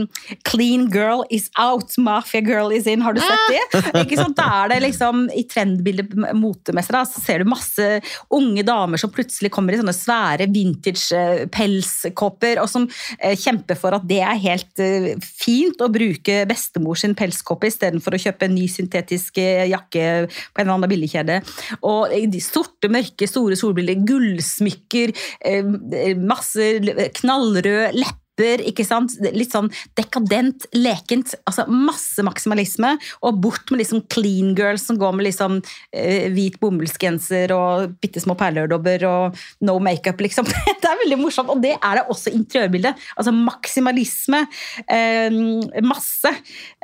Clean 0.48 0.88
girl 0.94 1.26
is 1.34 1.50
out, 1.60 1.98
mafia 2.00 2.42
girl 2.46 2.72
is 2.76 2.88
in. 2.88 3.04
Har 3.04 3.18
du 3.18 3.22
sett 3.24 3.52
det? 3.52 3.82
Ikke 4.06 4.20
sant? 4.20 4.38
Da 4.40 4.48
er 4.64 4.72
det 4.72 4.80
liksom 4.86 5.26
I 5.36 5.44
trendbildet 5.50 6.16
motemessig 6.38 7.04
så 7.12 7.22
ser 7.22 7.44
du 7.44 7.52
masse 7.52 7.88
unge 8.34 8.64
damer 8.68 9.02
som 9.02 9.12
plutselig 9.14 9.52
kommer 9.54 9.76
i 9.76 9.82
sånne 9.82 9.96
svære 9.96 10.48
vintage 10.54 11.22
pelskåper, 11.54 12.18
pelskopper, 12.18 12.62
og 12.62 12.70
som 12.70 12.88
eh, 13.20 13.38
kjemper 13.38 13.78
for 13.80 13.96
at 13.96 14.06
det 14.08 14.22
er 14.22 14.40
helt 14.42 14.80
eh, 14.80 15.16
fint 15.22 15.80
å 15.82 15.90
bruke 15.92 16.46
bestemor 16.50 16.96
sin 17.00 17.16
pelskåpe 17.18 17.68
istedenfor 17.68 18.16
å 18.16 18.22
kjøpe 18.22 18.46
en 18.48 18.56
ny 18.56 18.68
syntetisk 18.68 19.38
eh, 19.38 19.68
jakke 19.72 20.28
på 20.28 20.62
en 20.62 20.66
eller 20.66 20.76
annen 20.76 20.92
billigkjede. 20.92 21.42
Og 21.82 22.14
eh, 22.14 22.28
de 22.30 22.42
sorte, 22.44 22.90
mørke, 22.92 23.17
store 23.26 23.58
solbriller, 23.58 24.06
gullsmykker, 24.06 25.16
eh, 25.42 26.14
masse 26.22 26.70
knallrød 27.18 27.98
leppe 27.98 28.27
ikke 28.38 28.86
sant? 28.88 29.16
Litt 29.34 29.54
sånn 29.54 29.70
dekadent, 29.98 30.68
lekent. 30.76 31.36
altså 31.48 31.66
Masse 31.72 32.24
maksimalisme. 32.26 32.96
Og 33.26 33.40
bort 33.42 33.72
med 33.72 33.82
liksom 33.82 34.04
clean 34.14 34.54
girls 34.58 34.88
som 34.88 35.00
går 35.00 35.16
med 35.18 35.28
liksom 35.30 35.60
eh, 35.92 36.28
hvit 36.34 36.60
bomullsgenser 36.62 37.54
og 37.56 37.98
bitte 38.02 38.22
små 38.24 38.38
perleøredobber 38.40 39.06
og 39.10 39.38
no 39.68 39.78
makeup, 39.84 40.22
liksom. 40.24 40.48
Det 40.82 40.92
er 40.92 41.00
veldig 41.04 41.20
morsomt. 41.20 41.52
Og 41.52 41.62
det 41.64 41.76
er 41.76 42.00
det 42.00 42.06
også 42.14 42.34
interiørbildet. 42.36 43.08
Altså 43.18 43.34
maksimalisme. 43.36 44.44
Eh, 44.88 45.40
masse. 45.86 46.34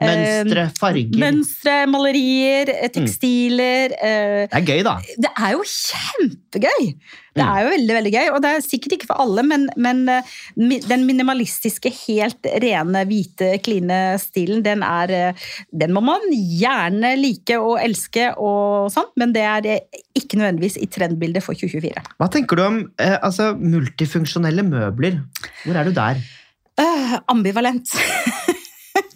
Eh, 0.01 0.10
Mønstre, 0.10 0.69
farger. 0.79 1.19
Mønstre, 1.24 1.77
malerier, 1.91 2.74
eh, 2.77 2.89
tekstiler. 2.93 3.93
Mm. 3.93 4.50
Det 4.50 4.60
er 4.62 4.72
gøy, 4.74 4.81
da. 4.86 4.98
det 5.27 5.31
er 5.38 5.55
jo 5.55 5.67
kjempegøy! 6.53 6.93
Det 7.33 7.41
er 7.41 7.63
jo 7.63 7.69
veldig 7.72 7.95
veldig 7.98 8.12
gøy, 8.13 8.27
og 8.29 8.41
det 8.43 8.50
er 8.53 8.62
sikkert 8.62 8.95
ikke 8.98 9.07
for 9.10 9.24
alle, 9.24 9.43
men, 9.48 9.65
men 9.81 10.03
eh, 10.12 10.33
den 10.86 11.05
minimalistiske, 11.07 11.89
helt 12.03 12.45
rene, 12.62 13.01
hvite, 13.10 13.55
kline 13.65 14.00
stilen, 14.22 14.62
den 14.65 14.86
er 14.86 15.13
eh, 15.13 15.48
Den 15.72 15.95
må 15.95 16.03
man 16.05 16.27
gjerne 16.29 17.15
like 17.17 17.57
og 17.57 17.79
elske 17.81 18.29
og 18.38 18.93
sånn, 18.93 19.10
men 19.17 19.33
det 19.33 19.45
er 19.50 19.69
eh, 19.79 20.01
ikke 20.19 20.38
nødvendigvis 20.38 20.77
i 20.77 20.89
trendbildet 20.93 21.45
for 21.45 21.57
2024. 21.57 22.05
Hva 22.22 22.29
tenker 22.33 22.60
du 22.60 22.65
om 22.67 22.81
altså, 23.01 23.53
multifunksjonelle 23.57 24.65
møbler? 24.67 25.24
Hvor 25.65 25.79
er 25.79 25.89
du 25.89 25.95
der? 25.98 26.22
Uh, 26.77 27.17
ambivalent. 27.29 27.89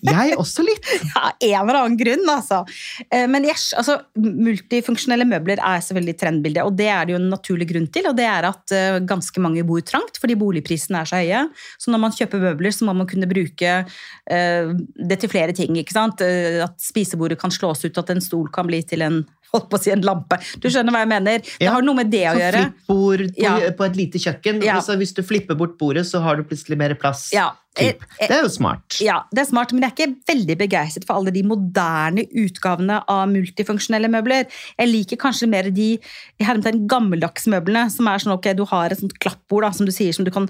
Jeg 0.05 0.37
også 0.37 0.65
litt. 0.65 0.85
Ja, 1.17 1.31
en 1.31 1.53
eller 1.63 1.79
annen 1.79 1.97
grunn, 1.99 2.25
altså. 2.29 2.61
Eh, 3.09 3.25
Men 3.31 3.45
yes, 3.47 3.69
altså, 3.77 3.97
multifunksjonelle 4.17 5.25
møbler 5.29 5.61
er 5.61 5.81
selvfølgelig 5.83 6.17
trendbildet, 6.21 6.65
og 6.67 6.75
det 6.77 6.89
er 6.93 7.07
det 7.07 7.15
jo 7.15 7.21
en 7.21 7.29
naturlig 7.31 7.69
grunn 7.71 7.87
til. 7.93 8.09
Og 8.09 8.17
det 8.17 8.27
er 8.29 8.49
at 8.49 8.75
eh, 8.75 8.99
ganske 9.07 9.43
mange 9.43 9.65
bor 9.67 9.81
trangt 9.85 10.19
fordi 10.21 10.37
boligprisene 10.39 11.01
er 11.01 11.09
så 11.09 11.21
høye. 11.21 11.43
Så 11.81 11.93
når 11.93 12.03
man 12.03 12.15
kjøper 12.17 12.43
møbler, 12.43 12.75
så 12.75 12.87
må 12.87 12.95
man 12.97 13.09
kunne 13.09 13.29
bruke 13.29 13.73
eh, 13.81 14.73
det 15.09 15.19
til 15.21 15.31
flere 15.31 15.55
ting. 15.57 15.77
ikke 15.79 15.95
sant? 15.95 16.21
At 16.21 16.77
spisebordet 16.81 17.39
kan 17.41 17.53
slås 17.53 17.85
ut, 17.85 17.97
at 17.97 18.13
en 18.13 18.23
stol 18.23 18.51
kan 18.53 18.67
bli 18.69 18.83
til 18.87 19.05
en 19.05 19.23
holdt 19.53 19.69
på 19.71 19.77
å 19.79 19.83
si 19.83 19.91
en 19.93 20.01
lampe. 20.05 20.39
Du 20.61 20.69
skjønner 20.69 20.95
hva 20.95 21.03
jeg 21.05 21.11
mener? 21.13 21.45
Det 21.45 21.67
Ja, 21.67 21.73
har 21.73 21.85
noe 21.85 21.95
med 21.95 22.11
det 22.11 22.25
å 22.29 22.35
gjøre. 22.37 22.65
flippbord 22.65 23.27
på, 23.35 23.41
Ja. 23.43 23.71
på 23.71 23.85
et 23.85 23.95
lite 23.95 24.17
kjøkken. 24.19 24.63
Ja. 24.63 24.79
hvis 24.79 25.13
du 25.13 25.23
flipper 25.23 25.55
bort 25.55 25.77
bordet, 25.77 26.05
så 26.05 26.21
har 26.21 26.35
du 26.35 26.43
plutselig 26.43 26.77
mer 26.77 26.93
plass. 26.95 27.31
Ja. 27.33 27.51
Typ. 27.77 28.01
Eh, 28.01 28.25
eh, 28.25 28.27
Det 28.27 28.35
er 28.37 28.41
jo 28.41 28.49
smart. 28.49 28.97
Ja, 29.01 29.23
det 29.31 29.43
er 29.43 29.45
smart, 29.51 29.71
men 29.71 29.83
jeg 29.83 29.91
er 29.91 29.95
ikke 29.95 30.15
veldig 30.33 30.57
begeistret 30.57 31.05
for 31.05 31.19
alle 31.19 31.31
de 31.31 31.43
moderne 31.43 32.25
utgavene 32.33 33.03
av 33.07 33.27
multifunksjonelle 33.29 34.09
møbler. 34.09 34.47
Jeg 34.79 34.89
liker 34.89 35.17
kanskje 35.21 35.47
mer 35.47 35.69
de 35.69 35.99
gammeldagse 36.39 37.47
møblene, 37.53 37.91
som 37.91 38.07
er 38.07 38.17
sånn 38.17 38.33
ok, 38.33 38.55
du 38.57 38.65
har 38.65 38.89
et 38.89 38.99
sånt 38.99 39.17
klappbord 39.19 39.63
da, 39.67 39.71
som 39.71 39.85
du 39.85 39.91
sier, 39.91 40.13
som 40.15 40.25
du 40.25 40.31
kan 40.31 40.49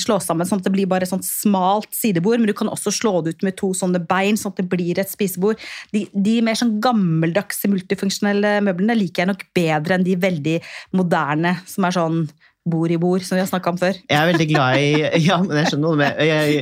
slå 0.00 0.18
sammen 0.22 0.48
sånn 0.48 0.62
at 0.62 0.66
det 0.66 0.72
blir 0.74 0.88
bare 0.90 1.04
et 1.06 1.26
smalt 1.26 1.90
sidebord, 1.94 2.40
men 2.40 2.48
du 2.48 2.54
kan 2.56 2.70
også 2.72 2.92
slå 2.94 3.20
det 3.22 3.36
ut 3.36 3.44
med 3.46 3.56
to 3.60 3.72
sånne 3.76 4.00
bein, 4.08 4.38
sånn 4.40 4.54
at 4.54 4.62
det 4.62 4.68
blir 4.72 4.98
et 4.98 5.10
spisebord. 5.12 5.60
De, 5.92 6.06
de 6.12 6.38
mer 6.44 6.58
sånn 6.58 6.78
gammeldagse 6.82 7.70
multifunksjonelle 7.72 8.60
møblene 8.64 8.96
liker 8.98 9.24
jeg 9.24 9.32
nok 9.32 9.44
bedre 9.56 9.98
enn 9.98 10.06
de 10.06 10.16
veldig 10.16 10.56
moderne, 10.96 11.58
som 11.68 11.88
er 11.88 11.98
sånn 11.98 12.24
bord 12.64 12.92
i 12.94 12.96
bord, 13.02 13.24
som 13.26 13.34
vi 13.34 13.40
har 13.42 13.48
snakka 13.50 13.72
om 13.72 13.78
før. 13.80 13.96
Jeg 14.06 14.14
er 14.18 14.28
veldig 14.30 14.46
glad 14.52 14.76
i 14.78 14.90
Ja, 15.26 15.38
men 15.42 15.56
jeg 15.58 15.72
skjønner 15.72 15.96
noe 15.98 16.10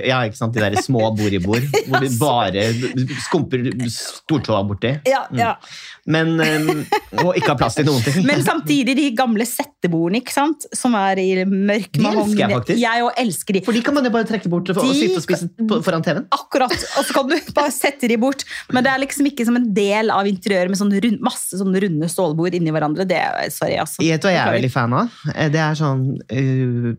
Ja, 0.08 0.20
ikke 0.24 0.38
sant, 0.38 0.54
de 0.56 0.62
der 0.64 0.78
små 0.80 1.10
bord 1.12 1.34
i 1.36 1.40
bord, 1.44 1.66
hvor 1.90 2.00
vi 2.00 2.08
bare 2.22 2.62
skumper 3.26 3.66
stortåa 3.92 4.62
borti. 4.68 4.94
Ja, 5.08 5.26
ja. 5.36 5.54
Men 6.10 6.32
um, 6.40 6.80
Og 7.26 7.36
ikke 7.36 7.52
har 7.52 7.58
plass 7.60 7.76
til 7.76 7.84
noen 7.86 8.00
ting. 8.06 8.24
Men 8.30 8.40
samtidig 8.46 8.94
de 8.96 9.04
gamle 9.18 9.44
settebordene, 9.46 10.22
ikke 10.24 10.32
sant? 10.34 10.64
som 10.74 10.94
er 10.98 11.20
i 11.20 11.26
mørk 11.44 11.92
De 11.98 12.06
elsker 12.08 12.40
jeg 12.40 12.54
faktisk. 12.56 12.80
Jeg 12.80 13.04
òg 13.04 13.20
elsker 13.24 13.58
de. 13.58 13.62
For 13.68 13.76
de 13.76 13.82
kan 13.84 13.96
man 13.98 14.08
jo 14.08 14.12
bare 14.14 14.28
trekke 14.30 14.50
bort 14.52 14.72
og, 14.72 14.80
og 14.80 14.88
De- 14.88 14.96
sitte 15.02 15.20
og 15.20 15.26
spise 15.26 15.50
på, 15.60 15.80
foran 15.84 16.04
TV-en. 16.06 16.26
Akkurat, 16.34 16.72
og 16.96 17.04
så 17.06 17.16
kan 17.18 17.28
du 17.30 17.36
bare 17.56 17.74
sette 17.74 18.08
de 18.10 18.16
bort. 18.20 18.46
Men 18.72 18.86
det 18.88 18.94
er 18.94 19.04
liksom 19.04 19.28
ikke 19.30 19.44
som 19.48 19.60
en 19.60 19.68
del 19.76 20.10
av 20.14 20.28
interiøret 20.30 20.72
med 20.72 20.80
sånn 20.80 20.96
rund, 21.04 21.20
masse 21.28 21.60
sånn 21.60 21.76
runde 21.84 22.08
stålbord 22.10 22.56
inni 22.58 22.72
hverandre. 22.74 23.04
Det 23.10 23.20
sorry, 23.54 23.76
altså. 23.84 24.00
Vet 24.00 24.24
du 24.24 24.30
hva 24.30 24.34
jeg 24.38 24.42
er 24.46 24.56
veldig 24.58 24.72
fan 24.74 24.96
av? 25.04 25.20
Eh, 25.34 25.48
Det 25.52 25.60
er 25.60 25.76
sånn 25.78 25.88
uh, 25.98 26.94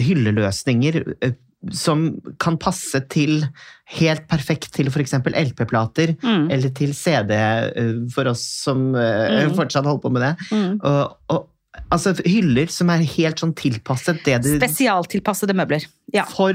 hylleløsninger 0.00 1.00
uh, 1.24 1.32
som 1.72 2.06
kan 2.42 2.58
passe 2.60 2.98
til 3.08 3.38
helt 3.96 4.26
perfekt 4.28 4.68
til 4.74 4.90
f.eks. 4.90 5.14
LP-plater, 5.30 6.12
Mm. 6.20 6.50
eller 6.52 6.68
til 6.76 6.92
CD, 6.92 7.32
eh, 7.32 7.94
for 8.12 8.28
oss 8.28 8.42
som 8.66 8.90
Mm. 8.92 9.54
fortsatt 9.56 9.86
holder 9.88 10.02
på 10.02 10.12
med 10.12 10.22
det. 10.26 10.34
Mm. 10.52 10.74
Og, 10.84 11.16
og, 11.32 11.48
altså 11.90 12.12
hyller 12.26 12.68
som 12.68 12.90
er 12.92 12.98
helt 13.16 13.40
sånn 13.40 13.54
tilpasset 13.56 14.20
det 14.26 14.42
du 14.44 14.50
Spesialtilpassede 14.58 15.56
møbler. 15.56 15.86
Ja. 16.12 16.24
for 16.28 16.52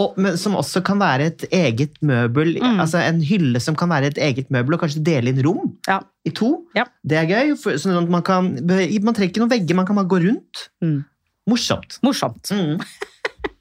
og, 0.00 0.16
men 0.20 0.36
som 0.40 0.54
også 0.58 0.80
kan 0.86 1.00
være 1.02 1.26
et 1.30 1.44
eget 1.52 1.98
møbel. 2.06 2.54
Mm. 2.62 2.80
altså 2.84 3.02
En 3.04 3.20
hylle 3.26 3.60
som 3.62 3.76
kan 3.78 3.90
være 3.92 4.10
et 4.14 4.20
eget 4.30 4.48
møbel, 4.54 4.76
og 4.76 4.82
kanskje 4.84 5.02
dele 5.06 5.32
inn 5.34 5.42
rom 5.44 5.74
Ja. 5.88 5.98
i 6.24 6.32
to. 6.36 6.50
Ja. 6.78 6.86
Det 7.04 7.18
er 7.20 7.28
gøy. 7.30 7.54
For, 7.60 7.76
sånn 7.80 7.98
at 8.00 8.10
man, 8.12 8.24
kan, 8.26 8.52
man 8.64 9.14
trenger 9.16 9.28
ikke 9.30 9.42
noen 9.44 9.52
vegger, 9.52 9.78
man 9.78 9.88
kan 9.88 9.98
bare 10.00 10.10
gå 10.10 10.22
rundt. 10.26 10.66
Mm. 10.84 10.98
Morsomt. 11.50 11.98
Morsomt. 12.06 12.52
Mm. 12.54 12.80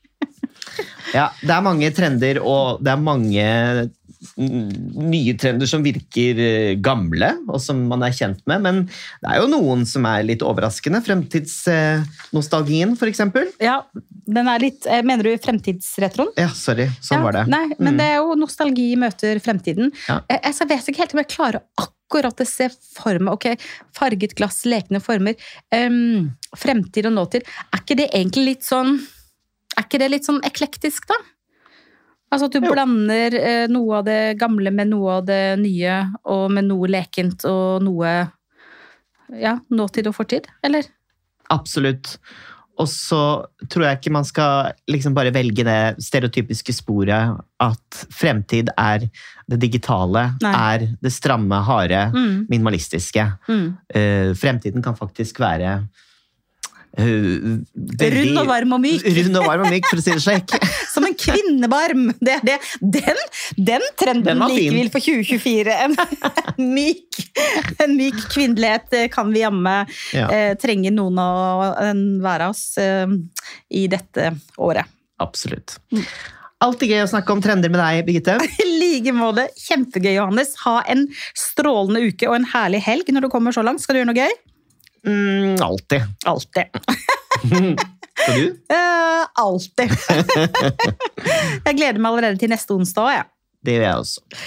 ja, 1.18 1.30
det 1.42 1.54
er 1.56 1.66
mange 1.66 1.90
trender, 1.96 2.40
og 2.46 2.84
det 2.86 2.92
er 2.94 3.02
mange 3.02 3.46
nye 4.38 5.34
trender 5.40 5.68
som 5.70 5.84
virker 5.86 6.40
eh, 6.44 6.74
gamle, 6.84 7.32
og 7.50 7.60
som 7.64 7.82
man 7.90 8.04
er 8.06 8.14
kjent 8.16 8.42
med. 8.50 8.62
Men 8.66 8.82
det 8.88 9.32
er 9.32 9.42
jo 9.42 9.50
noen 9.52 9.86
som 9.90 10.06
er 10.10 10.24
litt 10.28 10.44
overraskende. 10.46 11.02
Fremtidsnostalgien, 11.06 12.96
eksempel. 13.10 13.50
Ja, 13.64 13.82
den 14.30 14.48
er 14.52 14.62
litt 14.62 14.86
eh, 14.86 15.02
Mener 15.06 15.26
du 15.26 15.38
fremtidsretroen? 15.42 16.34
Ja, 16.40 16.50
sorry. 16.56 16.90
Sånn 17.02 17.20
ja, 17.20 17.26
var 17.26 17.38
det. 17.40 17.46
Nei, 17.52 17.66
men 17.80 17.96
Mm. 17.96 17.98
det 17.98 18.06
er 18.06 18.18
jo 18.20 18.36
nostalgi 18.38 18.90
møter 19.00 19.40
fremtiden. 19.42 19.90
Ja. 20.08 20.20
Jeg, 20.30 20.42
jeg, 20.46 20.68
vet 20.70 20.90
ikke 20.92 21.02
helt 21.04 21.16
om 21.16 21.22
jeg 21.24 21.32
klarer 21.34 21.62
akkurat 21.82 22.42
å 22.44 22.46
se 22.48 22.70
for 22.96 23.18
meg 23.20 23.34
ok, 23.34 23.48
farget 23.98 24.36
glass, 24.38 24.62
lekende 24.70 25.02
former. 25.02 25.36
Um, 25.74 26.30
fremtid 26.58 27.10
og 27.10 27.16
nåtid. 27.18 27.48
Er 27.74 27.82
ikke 27.82 27.98
det 27.98 28.10
egentlig 28.14 28.46
litt 28.54 28.68
sånn 28.68 29.00
Er 29.78 29.86
ikke 29.86 30.00
det 30.02 30.10
litt 30.12 30.26
sånn 30.26 30.42
eklektisk, 30.44 31.06
da? 31.08 31.16
Altså 32.32 32.46
at 32.46 32.54
du 32.54 32.60
Jo. 32.62 32.72
blander 32.74 33.34
eh, 33.40 33.68
noe 33.72 33.98
av 34.00 34.06
det 34.06 34.38
gamle 34.38 34.72
med 34.72 34.88
noe 34.92 35.16
av 35.20 35.26
det 35.26 35.58
nye, 35.60 35.96
og 36.30 36.52
med 36.54 36.68
noe 36.70 36.88
lekent 36.88 37.46
og 37.50 37.82
noe 37.84 38.32
Ja, 39.30 39.60
nåtid 39.70 40.08
og 40.10 40.16
fortid, 40.18 40.48
eller? 40.66 40.84
Absolutt. 41.54 42.16
Og 42.80 42.88
så 42.88 43.46
tror 43.70 43.84
jeg 43.86 43.98
ikke 44.00 44.12
man 44.16 44.26
skal 44.26 44.72
liksom 44.90 45.14
bare 45.14 45.34
velge 45.36 45.66
det 45.68 46.00
stereotypiske 46.02 46.74
sporet 46.74 47.36
at 47.62 48.00
fremtid 48.16 48.70
er 48.80 49.04
det 49.50 49.60
digitale, 49.60 50.30
Nei. 50.42 50.54
er 50.56 50.86
det 51.04 51.12
stramme, 51.12 51.60
harde, 51.68 52.06
Mm, 52.14 52.46
minimalistiske. 52.50 53.26
mm. 53.50 53.68
Uh, 53.96 54.34
fremtiden 54.34 54.82
kan 54.82 54.96
faktisk 54.96 55.40
være 55.40 55.84
veldig 56.98 58.10
Rund 58.16 58.40
og 58.42 58.48
varm 58.50 58.74
og 58.76 58.82
myk. 58.84 59.04
Rund 59.18 59.40
og 59.40 59.46
varm 59.48 59.66
og 59.68 59.74
myk, 59.74 59.86
for 59.90 60.02
å 60.02 60.04
si 60.04 60.14
det 60.16 60.24
slik. 60.24 60.56
Som 60.94 61.06
en 61.08 61.16
kvinnebarm! 61.20 62.08
Det 62.20 62.34
er 62.40 62.46
det. 62.48 62.58
Den, 62.82 63.20
den 63.58 63.86
trenden 64.00 64.42
Den 64.42 64.56
liker 64.56 64.90
for 64.96 65.06
2024. 65.06 65.78
En, 65.86 65.96
en 66.00 66.72
myk, 66.78 67.22
en 67.86 67.96
myk 68.00 68.20
kvinnelighet 68.34 68.98
eh, 68.98 69.08
kan 69.14 69.30
vi 69.34 69.44
jammen 69.46 69.94
Ja, 70.16 70.28
eh, 70.34 70.52
trenger 70.60 70.96
noen 70.96 71.22
av 71.22 71.64
en 71.86 72.04
hver 72.24 72.48
av 72.48 72.56
oss 72.56 72.66
eh, 72.82 73.08
i 73.70 73.86
dette 73.92 74.34
året. 74.58 74.90
absolutt. 75.20 75.78
Alltid 76.60 76.92
gøy 76.92 77.06
å 77.06 77.08
snakke 77.08 77.32
om 77.32 77.40
trender 77.44 77.72
med 77.72 77.80
deg, 77.80 78.02
Birgitte. 78.08 78.34
I 78.64 78.66
like 78.68 79.14
måte. 79.16 79.46
Kjempegøy, 79.64 80.12
Johannes. 80.18 80.58
Ha 80.66 80.82
en 80.92 81.06
strålende 81.38 82.02
uke 82.10 82.28
og 82.28 82.36
en 82.36 82.48
herlig 82.52 82.82
helg 82.84 83.12
når 83.16 83.28
du 83.28 83.32
kommer 83.32 83.56
så 83.56 83.64
langt. 83.64 83.80
Skal 83.84 83.96
du 83.96 84.02
gjøre 84.02 84.10
noe 84.12 84.20
gøy? 84.26 84.34
Mm, 85.08 85.62
alltid. 85.64 86.02
Alltid. 86.26 86.66
Og 88.28 88.36
du? 88.36 88.50
Uh, 88.72 89.24
alltid. 89.40 89.94
jeg 91.66 91.78
gleder 91.78 92.02
meg 92.02 92.10
allerede 92.10 92.40
til 92.42 92.52
neste 92.52 92.76
onsdag. 92.76 93.14
Ja. 93.16 93.24
Det 93.64 93.78
gjør 93.78 93.86
jeg 93.86 94.02
også. 94.02 94.44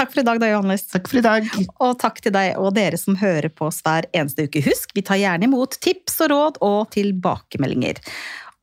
Takk 0.00 0.12
for 0.14 0.22
i 0.22 0.24
dag, 0.24 0.40
da, 0.40 0.48
Johannes. 0.52 0.86
Takk 0.88 1.10
for 1.10 1.20
i 1.20 1.24
dag. 1.24 1.48
Og 1.82 1.96
takk 2.00 2.20
til 2.24 2.32
deg 2.32 2.54
og 2.60 2.72
dere 2.76 3.00
som 3.00 3.18
hører 3.20 3.50
på 3.52 3.66
oss 3.68 3.82
hver 3.84 4.06
eneste 4.16 4.46
uke. 4.48 4.62
Husk, 4.64 4.94
vi 4.96 5.04
tar 5.04 5.20
gjerne 5.20 5.48
imot 5.48 5.76
tips 5.82 6.20
og 6.24 6.32
råd 6.32 6.60
og 6.64 6.92
tilbakemeldinger. 6.94 8.00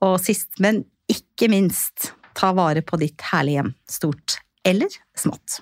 Og 0.08 0.18
sist, 0.24 0.50
men 0.64 0.86
ikke 1.12 1.52
minst, 1.52 2.12
ta 2.38 2.54
vare 2.58 2.84
på 2.86 3.00
ditt 3.02 3.22
herlige 3.30 3.62
hjem. 3.62 3.74
Stort 3.92 4.40
eller 4.68 5.00
smått. 5.18 5.62